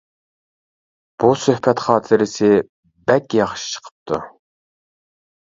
[1.23, 2.49] بۇ سۆھبەت خاتىرىسى
[3.13, 4.21] بەك ياخشى چىقىپتۇ!